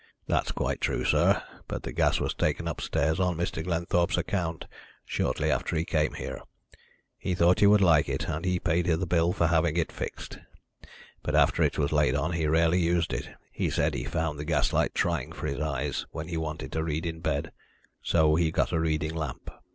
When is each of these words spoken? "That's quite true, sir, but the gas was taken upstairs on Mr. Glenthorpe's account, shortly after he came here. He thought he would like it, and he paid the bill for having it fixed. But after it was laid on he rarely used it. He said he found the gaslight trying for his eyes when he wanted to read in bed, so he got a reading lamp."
"That's 0.25 0.51
quite 0.51 0.81
true, 0.81 1.05
sir, 1.05 1.43
but 1.67 1.83
the 1.83 1.91
gas 1.91 2.19
was 2.19 2.33
taken 2.33 2.67
upstairs 2.67 3.19
on 3.19 3.37
Mr. 3.37 3.63
Glenthorpe's 3.63 4.17
account, 4.17 4.65
shortly 5.05 5.51
after 5.51 5.75
he 5.75 5.85
came 5.85 6.13
here. 6.15 6.41
He 7.19 7.35
thought 7.35 7.59
he 7.59 7.67
would 7.67 7.81
like 7.81 8.09
it, 8.09 8.27
and 8.27 8.43
he 8.43 8.57
paid 8.59 8.87
the 8.87 9.05
bill 9.05 9.31
for 9.31 9.45
having 9.45 9.77
it 9.77 9.91
fixed. 9.91 10.39
But 11.21 11.35
after 11.35 11.61
it 11.61 11.77
was 11.77 11.91
laid 11.91 12.15
on 12.15 12.31
he 12.31 12.47
rarely 12.47 12.79
used 12.79 13.13
it. 13.13 13.29
He 13.51 13.69
said 13.69 13.93
he 13.93 14.03
found 14.03 14.39
the 14.39 14.43
gaslight 14.43 14.95
trying 14.95 15.33
for 15.33 15.45
his 15.45 15.59
eyes 15.59 16.07
when 16.09 16.29
he 16.29 16.35
wanted 16.37 16.71
to 16.71 16.83
read 16.83 17.05
in 17.05 17.19
bed, 17.19 17.51
so 18.01 18.33
he 18.33 18.49
got 18.49 18.71
a 18.71 18.79
reading 18.79 19.13
lamp." 19.13 19.51